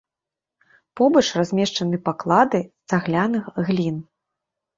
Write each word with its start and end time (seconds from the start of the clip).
Побач 1.01 1.23
размешчаны 1.39 1.97
паклады 2.07 2.63
цагляных 2.89 3.45
глін. 3.71 4.03